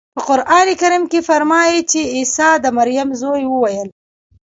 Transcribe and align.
په 0.15 0.21
قرانکریم 0.27 1.03
کې 1.11 1.19
فرمایي 1.27 1.79
چې 1.91 1.99
عیسی 2.15 2.51
د 2.63 2.65
مریم 2.77 3.09
زوی 3.21 3.43
وویل. 3.47 3.89